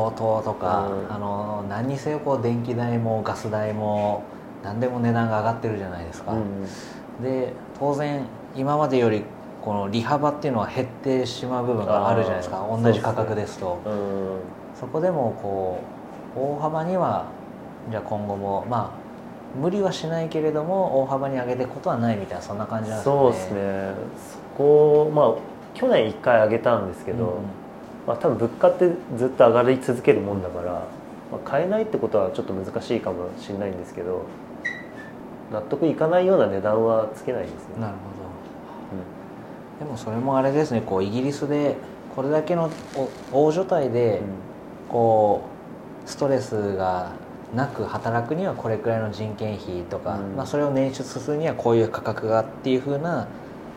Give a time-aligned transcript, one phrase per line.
[0.00, 1.14] 高騰とか、うん。
[1.14, 4.22] あの何にせよこう電気代もガス代も
[4.62, 6.42] 何でも値段が上がってるじゃないですか、うん
[7.22, 8.24] で当然
[8.56, 9.24] 今までより
[9.62, 12.66] この利幅っていうのは減ってしまう部分があるじゃないですか。
[12.66, 13.78] 同じ価格ですと。
[13.84, 14.38] うん
[14.74, 15.80] そこでもこ
[16.34, 17.26] う大幅には
[17.90, 23.20] じゃあ今後もまあ無理はしないけれども大幅に上げていくことはないみたいなそんな感じなんですかね。
[23.20, 23.92] そうですね。
[24.32, 25.34] そこまあ
[25.74, 27.59] 去年1回上げたんですけど、うんうん
[28.06, 34.24] まあ、多分物価ってずっと上がり続けるもんだから、まあ、買えないってことはちょっと難しいかもしれないんですけど
[35.52, 37.80] 納得いかないような値段はつけないですね。
[37.80, 39.84] なるほど。
[39.84, 40.82] でもそれもあれですね。
[40.82, 41.76] こうイギリスで
[42.14, 42.70] これだけの
[43.32, 44.20] お大所帯で
[44.88, 45.42] こ
[46.06, 47.12] うストレスが
[47.54, 50.36] なく働くにはこれくらいの人件費とか、うん。
[50.36, 53.26] まあ、それを捻出するにはこういう価格がっていうふうな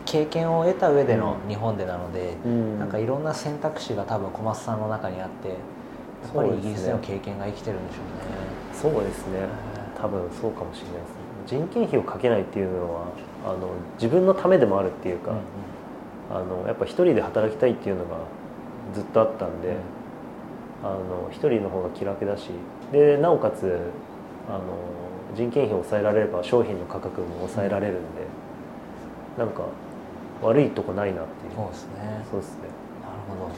[0.04, 2.78] 経験を得た上での日本でなので、うん。
[2.78, 8.94] なんかいろんな選択肢が多分小松さんの中にあってやっぱりイギリスでの経験が生きてるんでしょうね。
[8.94, 9.48] そうですね。
[10.00, 11.14] 多分そうかもしれないです
[11.46, 13.06] 人件費をかけないっていうのは
[13.46, 15.38] あの自分のためでもあるっていうか、うん。
[16.36, 18.16] あのやっぱ一人で働きたいっていうのが
[18.94, 19.76] ずっとあったんで、
[20.82, 22.50] あの一人の方が気楽だし
[22.92, 23.78] でなおかつ
[24.48, 24.60] あの
[25.34, 28.00] 人件費を抑えられれば商品の価格も抑えられるんで、
[29.38, 29.64] なんか
[30.42, 31.56] 悪いとこないなっていう。
[31.56, 32.24] そうですね。
[32.30, 32.60] そうですね。
[33.02, 33.50] なるほど。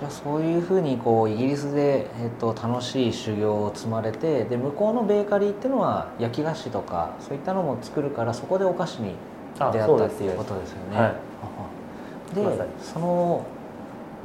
[0.00, 9.14] じゃあそういうふうにこうイギリスで、えっと、楽しい修行を積まれてで向こうのベーカリーっていうのは焼き菓子とかそういったのも作るからそこでお菓子に
[9.58, 10.96] あ出会ったっていうことですよね。
[10.96, 12.34] はい。
[12.34, 12.42] で
[12.80, 13.44] その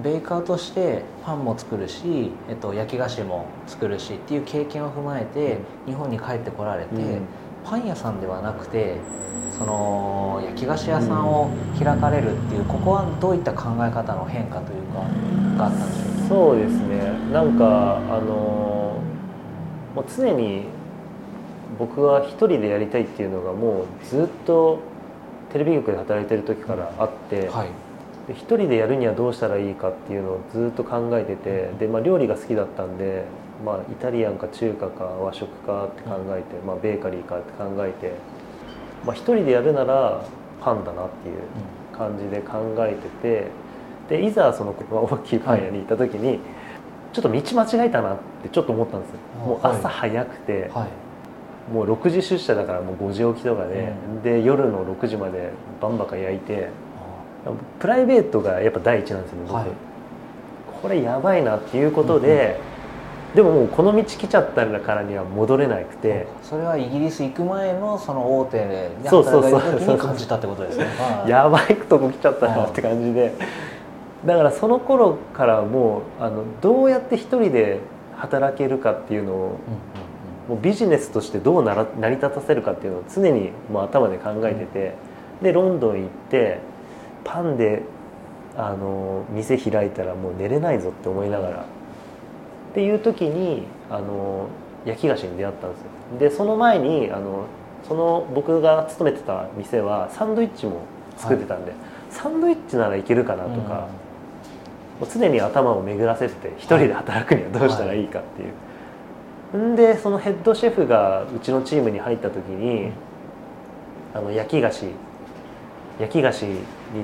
[0.01, 7.21] ベーカーとしてパンも作るし、えっと、焼き菓子も作るしっていう経験を踏まえて日本に帰ってこられて、うん
[7.65, 8.97] パン屋さんではなくて
[9.57, 14.99] その焼き菓子屋さんを開かれるっていうここはどういった考え方の変化というか
[15.57, 16.27] があったんでしょうか？
[16.29, 17.13] そうですね。
[17.31, 18.99] なんかあの
[19.95, 20.65] もう常に
[21.79, 24.79] 僕は一人でやりたいっていうのがもうずっと
[25.51, 27.69] テレビ局で働いてる時からあって、はい。
[28.27, 33.23] で一人でやるにはどうしたらいいかっていうのをずっと考えててで、まあ、料理が好きだったんで、
[33.65, 38.13] まあ、イタリアンか中華か和食かって考えて、まあ、ベーカリーかって考えて、
[39.03, 40.23] まあ、一人でやるなら
[40.61, 43.47] パンだなっていう感じで考えて
[44.07, 46.39] てでいざそのまあ大きいパン屋に行った時に、
[47.11, 49.15] ちょっと道間違えたなってちょっと思ったんですよ。
[49.41, 51.73] あもう朝早くて、はい。
[51.73, 53.93] もう6時出社だからもう5時起きとかで、
[54.23, 55.49] で夜の6時まで
[55.81, 56.69] バンバカ焼いて
[57.79, 59.67] プライベートがやっぱ第一なんですよね僕、はい。
[60.81, 62.59] これやばいなっていうことで、
[63.35, 70.85] でももうこの道来ちゃったからには戻れなくて、それはイギリス行く前のその大手で働いてる時に感じたってことですね。
[70.85, 73.33] は いやばいとこ来ちゃったなって感じで。
[74.25, 77.79] だからその頃からもうあのどうやって一人で
[78.15, 79.55] 働けるかっていうのをうんうん
[80.47, 84.93] もうビジネスとしてどうなら成り立たせるかっていうのを常にもう頭で考えてて、
[85.41, 86.59] でロンドン行って
[87.23, 87.81] パンで
[88.55, 91.65] あの店開いたらもう寝れないぞって思いながら
[92.75, 94.49] っていう時にあの
[94.83, 95.87] 焼き菓子に出会ったんですよ。
[96.19, 97.45] でその前にあの
[97.87, 100.81] その僕が勤めてた店はサンドイッチも
[101.15, 101.71] 作ってたんで、
[102.09, 103.87] サンドイッチならいけるかなとか、
[104.99, 108.45] もう常に頭を巡らせてて一人で働くにはどうしたらいいかってい
[109.55, 109.57] う。
[109.57, 112.91] んでそのヘッドシェフがうちのチームに入った時に
[114.13, 114.87] あの焼き菓子
[115.97, 116.59] 焼き菓子に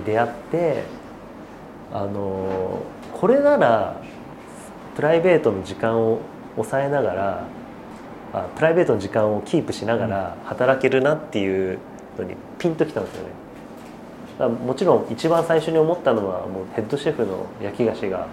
[0.06, 0.84] 出会って
[1.94, 2.82] あの
[3.14, 4.01] これなら
[4.96, 6.20] プライベートの時間を
[6.56, 7.44] 抑えながら
[8.34, 11.80] あプライベートの時間をキープしながら働けるなっていう
[12.18, 13.30] のにピンときたんですよね。
[14.66, 18.28] もちろん一番最初に思ったのはもうヘッドシェフの焼き菓子が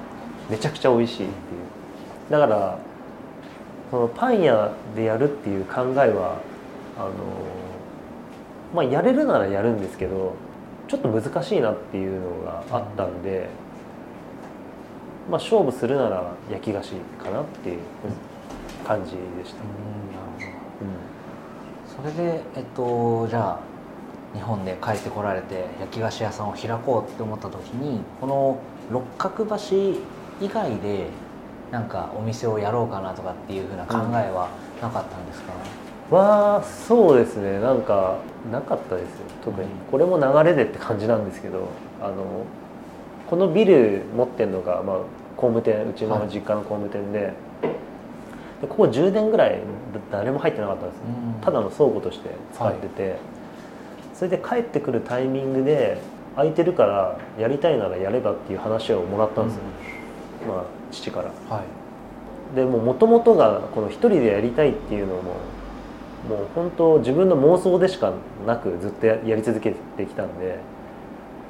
[0.48, 1.30] めちゃくちゃ美味しいっていう。
[2.30, 2.78] だから
[3.90, 6.40] そのパン屋でやるっていう考えは
[6.96, 7.12] あの
[8.74, 10.34] まあやれるならやるんですけど
[10.86, 13.48] ちょっと難しいなっていうのがあったんで、
[15.30, 16.92] まあ勝負するなら焼き菓子
[17.22, 17.78] かなっていう
[18.86, 19.62] 感じでした、
[22.02, 22.12] うん。
[22.12, 23.60] それでえっとじゃあ
[24.34, 28.58] 日本で帰ってこられて焼き菓子屋さんを開こうって思った時にこの
[28.90, 29.56] 六角橋
[30.40, 31.06] 以外で
[31.70, 34.48] なんかお店をやろうかなとかっていうふうな考えは
[34.80, 35.52] なかったんですか、
[36.10, 37.58] はそうですね。
[37.60, 38.16] なんか
[38.50, 39.04] なかったです。
[39.04, 39.70] よ特に、うん。
[39.90, 41.68] これも流れでって感じなんですけど
[42.00, 42.44] あの
[43.28, 44.96] このビル持ってるのが、まあ、
[45.36, 47.34] 工務店うちの実家の工務店で,、
[48.62, 49.60] でここ10年ぐらい
[50.10, 50.98] 誰も入ってなかったんです。
[50.98, 51.40] ようん。
[51.42, 53.16] ただの倉庫として使ってて、
[54.14, 56.00] それで帰ってくるタイミングで
[56.36, 59.62] 空いてるからやりたいならやればっていう話をもらったんですよ、
[60.48, 61.30] まあ、父から。
[61.54, 62.56] はい。
[62.56, 65.22] でもともとがこの一人でやりたいっていうのも
[66.26, 68.14] もう本当自分の妄想でしか
[68.46, 70.58] なくずっとややり続けてきたんで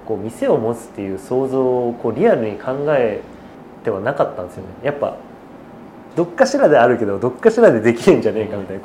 [0.09, 3.21] こう店を持つっていう想像をこうリアルに考え
[3.85, 4.69] てはなかったんですよね。
[4.83, 5.19] やっぱ
[6.17, 8.85] どっかしらであるけどどっかしらでできるんじゃねえかみたいな。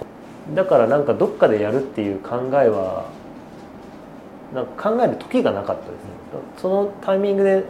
[0.54, 3.06] だからなんかどっかでやるっていう考えは
[4.54, 5.96] なんか考える時がなかったですね。
[6.58, 7.64] そのタイミングで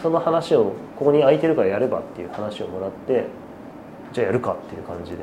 [0.00, 3.26] その話をここに空いてるからやればっていう話をもらって
[4.12, 5.18] じゃあやるかっていう感じで。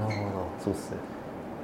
[0.00, 0.30] なるほど。
[0.58, 0.96] そうっすね。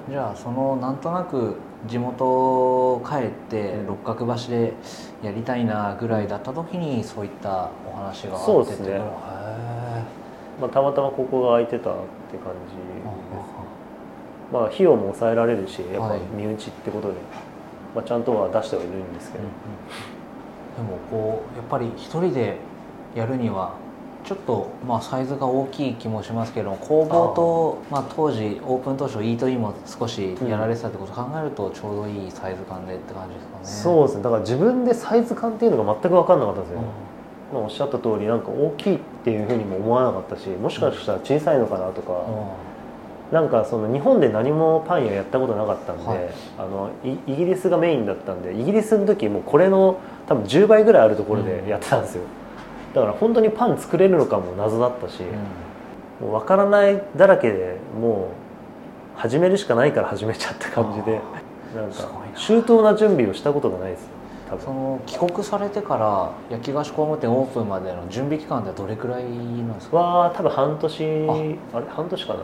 [0.09, 1.57] じゃあそのなんとなく
[1.87, 4.73] 地元帰ってうん六角橋で
[5.23, 9.01] やりたいなぐらいだった時にそういったお話があってそうですね。
[10.61, 11.95] まあ、たまたまここが空いてたっ
[12.31, 13.53] て感じえです。
[14.53, 17.15] まあ費用も抑えられるしやっぱはい身内ってことで、
[17.95, 22.59] まあ、ちゃんとは出してはいるんですけど、でもこうやっぱり一人で
[23.15, 23.75] やるには
[24.25, 33.65] ちょっとまあサイズが大きい気もしますけど工房とまあ、当時オープン当初イートインも少しやられてたってことを考えるとちょうどいいサイズ感でって感じですかね。
[33.65, 34.23] そうですね。
[34.23, 36.81] だから自分でサイズ感っていうのが全く分かんなかったんですよ、
[37.53, 42.25] まあ、おっしゃった通りなんか大きいっていうふうにも思わなかったしもしかしたら小さいのかなとか、
[43.33, 46.19] なんかその日本で何もパン屋やったことなかったんで、はい。
[46.59, 49.99] あのイイギリスがメインだったんでイギリスの時もうこれの
[50.29, 52.23] 多分10倍ぐらいあるところでやってたんですよ、
[52.95, 56.29] だから本当にパン作れるのかも謎だったし、うん。
[56.29, 58.29] もう分からないだらけでも
[59.17, 61.21] う始めるしかないから始めちゃった感じで
[61.75, 62.95] なんか周到な。
[62.95, 64.09] 準備をしたことがないです
[64.51, 64.65] 多分。
[64.65, 69.97] その帰国されてから焼き菓子工務店オープンまでの準備期間ってどれくらいなんですか？
[69.97, 71.05] は多分半年
[71.73, 71.81] あ。
[71.81, 71.87] れ？
[71.89, 72.41] 半年かな？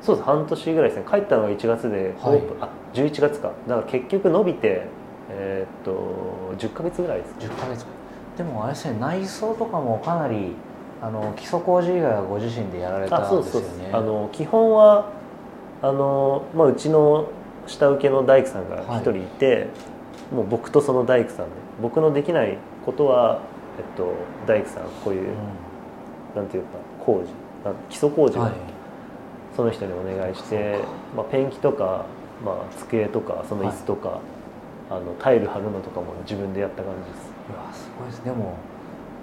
[0.00, 1.06] そうです半年ぐらいですね。
[1.10, 2.36] 帰ったのが1月で、はい。
[2.36, 3.50] オープンあ11月か。
[3.66, 4.86] だから結局伸びて
[5.30, 7.84] えーっと10ヶ月ぐらいです10ヶ月
[8.36, 10.54] でもあれですね内装とかもかなり
[11.00, 13.90] あの基礎工事以外はご自身でやられたあそうんですよね。
[13.92, 15.10] あの基本は
[15.82, 17.28] あの、まあ、うちの
[17.66, 19.68] 下請けの大工さんが一人いて、
[20.32, 21.64] もう僕とその大工さんで。
[21.82, 23.42] 僕のできないことは、
[23.78, 24.14] えっと、
[24.46, 25.28] 大工さんこういう、
[26.34, 26.68] なんていうか
[27.04, 27.28] 工事。
[27.90, 28.54] 基礎工事をうんはい。
[29.54, 30.78] その人にお願いして、
[31.14, 32.06] まあ、ペンキとか、
[32.44, 34.20] まあ、机とかその椅子とか、
[34.90, 38.24] あのタイル貼るのとかも自分でやった感じですうわすごいです。
[38.24, 38.54] でも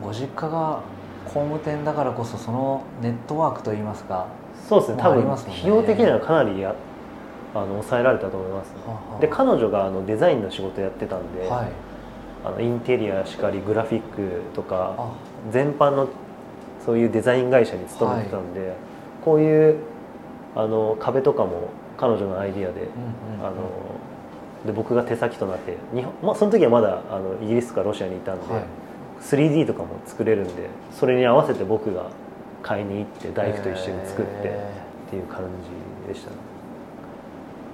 [0.01, 0.81] ご実家が
[1.25, 4.27] 工務店だからこそそのネットワークといいますか
[4.68, 5.03] そうですね。
[5.03, 6.73] まあ多分費用的にはかなりや
[7.53, 9.19] あの抑えられたと思います、はあはあ。
[9.19, 11.72] で彼女があのデザインの仕事やってたんで、はい。
[12.43, 15.12] あのインテリアしかりグラフィックとかあ
[15.51, 16.07] 全般の
[16.84, 18.74] そういうデザイン会社に勤めてたんで、
[19.24, 19.77] こういう
[20.55, 22.88] あの壁とかも彼女のアイディアで,、うん
[23.36, 23.46] うんうん。
[23.46, 23.55] あの
[24.65, 28.63] で僕が手先となって日本、まあ、その時はまだあのイギリスかロシアにいたんで、はい。
[29.22, 32.08] 3D とかも作れるんでそれに合わせて僕が
[32.63, 34.72] 買いに行って大工と一緒に作ってへ
[35.08, 35.44] っていう感
[36.08, 36.36] じでしたね。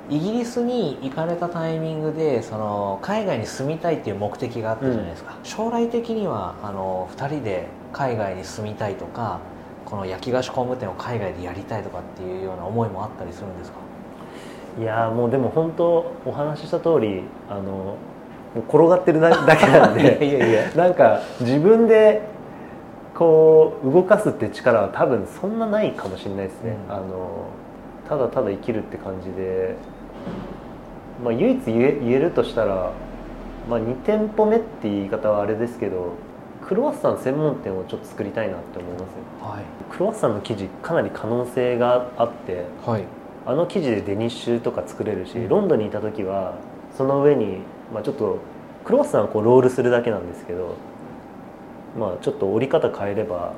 [0.09, 9.39] イギリスに行かれたタイミングでその海外に住みたいっていう目的があったじゃないですか、将来的にはあの2人で海外に住みたいとか
[9.85, 13.79] この焼き菓子工務店を海外でやりたいとかっていうような思いもあったりするんですか？
[14.79, 17.97] いやーもうでも本当お話しした通りあのも
[18.55, 22.21] う転がってるだだけなんで いやいやなんか自分で
[23.15, 26.95] こう動かすって力は多分そんなないかもしれないですね、うん。
[26.95, 27.45] あの
[28.07, 29.75] ただただ生きるって感じで、
[31.23, 32.91] まあ、唯一言え言えるとしたら、
[33.67, 36.11] まあ、2店舗目って言い方はあれですけど
[36.67, 39.07] クロワッサン専門店をちょっと作りたいなって思いますよ
[39.41, 39.63] はい。
[39.89, 43.03] クロワッサンの生地かなり可能性があってはい
[43.47, 45.47] あの生地でデニッシュとか作れるし、うん。
[45.47, 46.55] ロンドンにいた時は
[46.97, 47.59] その上に、
[47.93, 48.39] まあ、ちょっと
[48.83, 50.75] クロワッサンはこうロールするだけなんですけど、
[51.97, 53.53] まあ、ちょっと折り方変えれば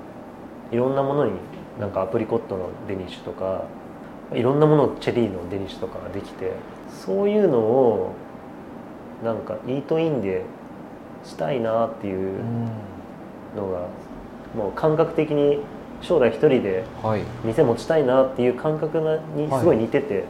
[0.71, 1.31] いろんなものに
[1.79, 3.65] なんかアプリコットのデニッシュとか
[4.31, 6.53] いろんなものチェリーのデニッシュとかができて
[6.89, 8.13] そういうのを
[9.23, 10.43] なんかイートインで
[11.23, 12.69] したいなっていううん。
[13.55, 13.87] のが
[14.55, 15.59] もう感覚的に
[16.01, 17.21] 将来一人ではい。
[17.43, 20.23] 店持ちたいなっていう感覚なにすごい似てて、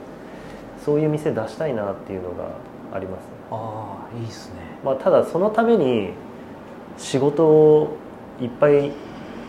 [0.84, 2.50] そういう店出したいなっていうのが
[2.94, 3.26] あります。
[3.26, 4.56] ね、ああいいですね。
[4.84, 6.12] まあ、ただそのために
[6.98, 7.98] 仕事を
[8.42, 8.92] いっぱい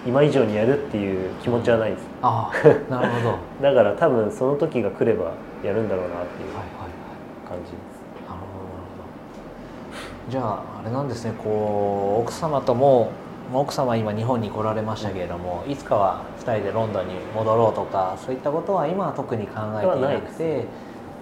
[0.06, 2.06] 今以上にやるっていう気持ちはないです。
[2.22, 3.28] ああなるほど。
[3.28, 5.32] は いだから多分その時が来れば
[5.64, 8.00] やるんだろうなっていうはいはい感じです。
[8.28, 9.04] なるほどなるほ
[10.26, 10.30] ど。
[10.30, 11.34] じゃああれなんですね。
[11.42, 13.10] こう奥様ともまあ
[13.52, 20.66] 奥様は今日本に来られましたけれども、いつかは2人でロンドンに戻ろうとかそういったことは今は特に考えていなくて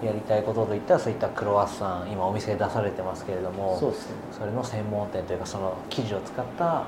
[0.04, 6.85] やりたいことといったらそういったクロワッサン今お店で出されてますけれどもそうですねそれの専門店というかその生地を使った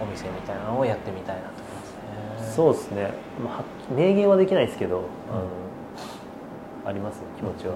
[0.00, 2.52] お店みたいなのをやってみたいなと思いますね。
[2.56, 3.12] そうですね、
[3.44, 5.34] まあ、明言はできないですけど、あ
[6.86, 7.74] のありますね気持ちは、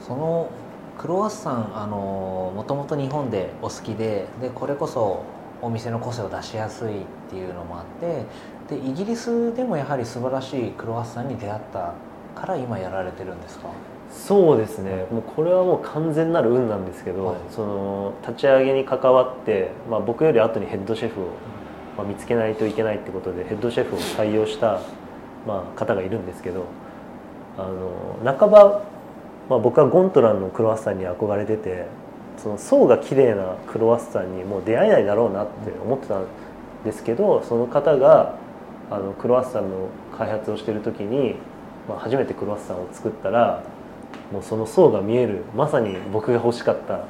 [0.00, 0.48] その
[0.96, 5.24] クロワッサンあのもともと日本でお好きででこれこそ
[5.62, 7.84] お店の個性を出しやすいっていうのもあっ
[8.68, 11.94] てでイギリスでもやはり素晴らしいクロワッサンに出会った
[12.34, 13.68] から今やられてるんですか？
[14.10, 15.06] そうですね。
[15.10, 17.36] もうこれはもう完全なる運なんですけど、はい。
[17.50, 21.24] その立ち上げに関わって、まあ、僕より後にヘッドシェフを、
[21.98, 24.80] まあ、見つけないといけないってことでヘッドシェフを採用した、
[25.46, 26.64] まあ、方がいるんですけど
[27.58, 28.84] あの半ば、
[29.48, 31.86] まあ、僕はゴントランのクロワッサンに憧れてて
[32.38, 36.26] その層が綺麗なクロワッサンにもう出会えないだろうなって思ってたん
[36.84, 38.34] ですけどその方が
[38.90, 41.36] あのクロワッサンの開発をしてる時に、
[41.88, 43.62] まあ、初めてクロワッサンを作ったら
[44.32, 47.04] もうその層が見えるまさに僕が欲しかった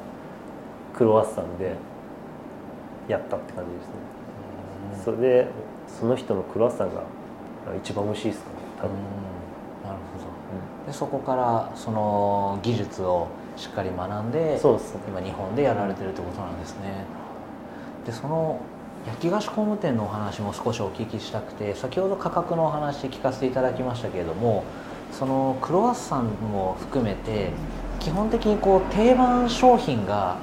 [0.95, 1.75] クロワッサンで
[3.07, 5.47] やったって感じですね、それで
[5.87, 7.03] その人のクロワッサンが
[7.81, 8.97] 一番美味しいですかね多分、うん。
[9.83, 10.91] なるほど。
[10.91, 15.01] でそこからその技術をしっかり学んでそうですね。
[15.07, 17.05] 今日本でやられてるってことなんですね。
[18.05, 18.59] でその
[19.05, 24.63] 焼き菓子工務店のお話も少しお聞きしたくて先ほど価格のお話聞かせていただきましたけれども
[25.11, 27.51] そのクロワッサンも含めて
[27.99, 30.37] 基本的にこう定番商品が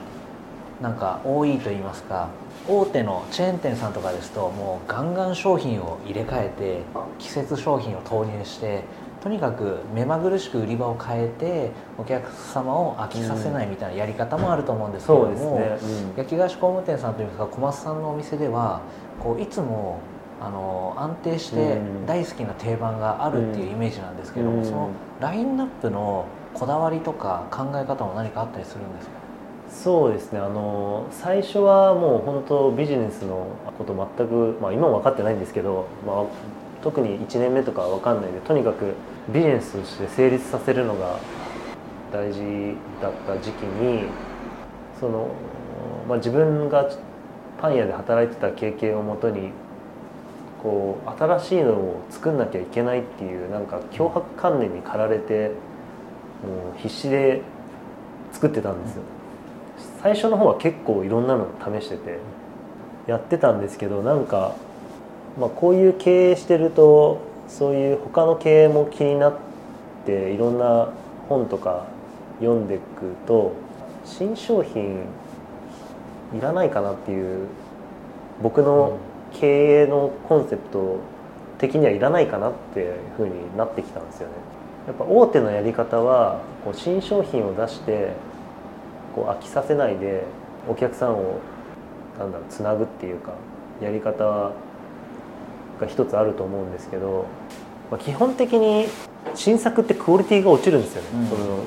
[0.80, 2.28] なんか多いと言いますか
[2.66, 6.80] 大手のチェーン店さんとかですともうガンガン商品を入れ替えて
[7.18, 8.84] 季節商品を投入して
[9.24, 16.18] とにかく目まぐるしく売り場を変えてお客様を飽きさせないみたいなやり方もあると思うんですけれども、そうですね、うん。
[16.18, 18.82] 焼き菓子工務店さんといいますか小松さんのお店では
[19.18, 19.98] こういつも
[20.42, 24.64] あの安定してうん大好きな定番があるっていうイメージなんですけども、うん。
[24.64, 24.90] その
[25.20, 29.14] ラインナップのこだわりとか考え方も何かあったりするんですか？
[29.70, 30.38] そうですね。
[30.38, 33.46] あの最初はもう本当ビジネスの
[33.78, 36.24] こと全く、まあ、今も分かってないんですけど、まあ、
[36.82, 38.92] 特に1年目とかは分かんないでとにかく
[39.28, 41.18] ビジネスとして成立させるのが
[42.12, 44.04] 大事だった時期に
[45.00, 45.28] その、
[46.08, 46.88] まあ、自分が
[47.60, 49.50] パン屋で働いてた経験をもとに
[50.62, 57.42] こう新しいのを作んなきゃいけないっていうなんか脅迫観念に駆られてもう必死で
[58.32, 59.02] 作ってたんですよ。
[60.02, 62.18] 最初の方は結構いろんなの試してて
[63.06, 64.54] やってたんですけどなんか、
[65.40, 69.38] まあ、こういう経営してるとそういう他の経営も気になっ
[70.06, 70.88] ていろんな
[71.28, 71.86] 本とか
[72.40, 73.52] 読んでいくと
[74.04, 75.04] 新商品
[76.36, 77.48] いらないかなっていう
[78.42, 78.98] 僕の
[79.32, 80.98] 経営のコンセプト
[81.58, 84.34] 的にはいらないかなっていうふうになってきたんですよね。
[84.86, 88.12] やっぱ大手のやり方はこう新商品を出して
[89.14, 90.24] こう飽きさせないで
[90.68, 91.38] お客さんを
[92.18, 93.32] なんだろうつなぐっていうか
[93.80, 94.52] やり方は
[95.80, 97.26] が一つあると思うんですけど、
[97.90, 98.86] まあ、基本的に
[99.34, 101.28] 新作ってクオリティが落ちるんですよね、うん。
[101.28, 101.58] その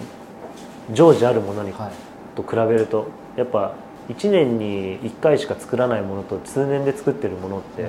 [0.94, 1.92] 常時あるものにはい。
[2.36, 3.08] と比べると。
[3.36, 3.74] やっぱ
[4.10, 7.84] 1年に1回しか作らないものと通年で作ってるものって、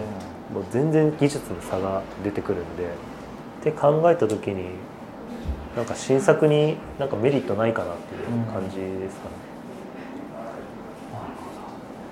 [0.52, 3.18] もう全然技術の差が出てくるんで。
[3.58, 4.66] って考えた時に
[5.75, 8.22] なんか新作になんかメリットないかなっていう
[8.52, 9.34] 感じですかね。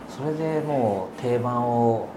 [0.08, 2.08] それでもう定番を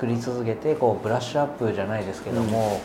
[0.00, 2.80] 作り続けてこうブラッシュアップじゃないですけども、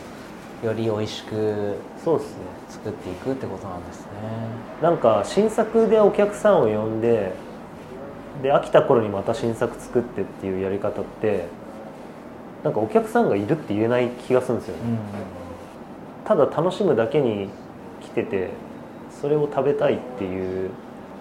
[0.62, 2.42] より美味しくそうですね。
[2.68, 4.10] 作っていくってことなんですね。
[4.82, 7.32] なんか新作でお客さんを呼んで
[8.42, 11.46] で飽きた頃にまた新作作ってっていうやり方って
[12.62, 14.98] なんかお客さんがいるって言えない気がするんですよね、うん
[16.26, 17.48] ただ楽しむだけに
[18.02, 18.50] 来てて
[19.22, 20.70] それを食べたいっていう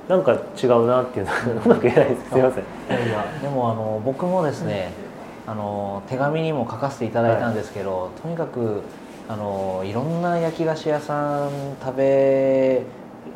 [0.09, 2.29] なんか違うなっていうのは うまく言えないです。
[2.31, 2.63] すいません。
[2.63, 5.04] いやいやでもあの僕もですね
[5.47, 8.81] あの手紙にも書かせていただいたんですけど、とにかく
[9.27, 11.51] あのいろんな焼き菓子屋さん
[11.83, 12.83] 食べ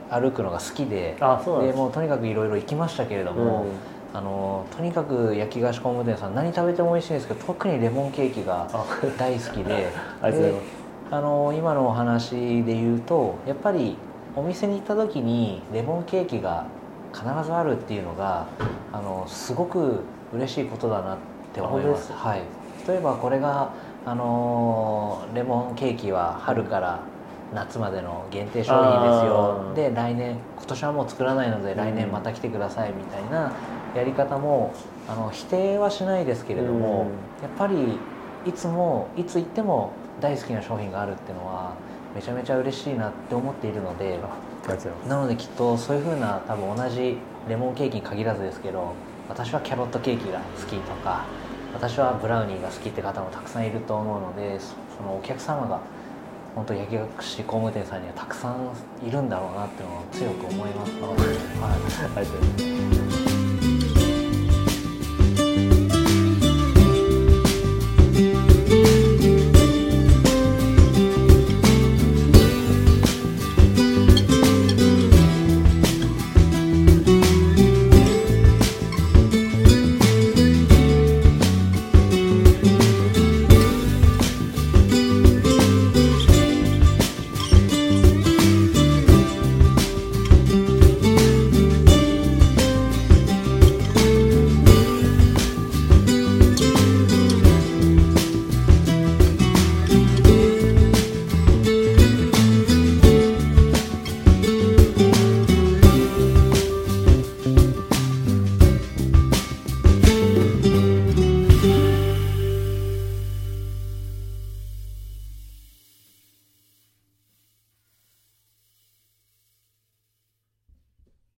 [0.09, 1.77] 歩くのが好きであそうです。
[1.77, 3.65] もうとにかくいろいろ行きましたけれども、
[4.13, 8.85] あのとにかく焼き菓子工務店さん何食べても美味しいんですけど特にレモンケーキがあ
[9.19, 9.91] 大好きで
[11.11, 13.97] あの今のお話で言うとやっぱり
[14.35, 16.65] お店に行った時にレモンケーキが
[17.13, 18.45] 必ずあるっていうのが
[18.93, 20.01] あのすごく
[20.33, 21.97] 嬉しいことだなって思いま。
[21.97, 22.07] す。
[22.07, 22.41] すはい、
[22.87, 23.71] 例えばこれが
[24.05, 26.99] あのレモンケーキは春から
[27.53, 29.73] 夏までの限定商品ですよ。
[29.75, 33.51] で来年今年はもう作らないので来年また来てくださいみたいな
[33.95, 34.73] やり方も
[35.07, 37.07] あの否定はしないですけれども、
[37.41, 37.97] やっぱり
[38.45, 41.73] いつもいつ行っても大好きな商品があるっていうのは
[42.15, 44.19] めちゃめちゃ嬉しいなって思っているので
[45.07, 48.93] なのできっとそういうふうな多分同じレモンケーキに限らずですけど
[49.27, 51.25] 私はキャロットケーキが好きとか
[51.73, 55.79] 私はブラウニーが好きって方もたくさんいると思うのでそのお客様が
[56.55, 58.71] 本当焼き菓子工務店さんにはたくさん
[59.07, 60.93] いるんだろうなっていうのを強く思います。
[60.93, 61.35] ので、はい、
[62.15, 63.28] ありがとうございます。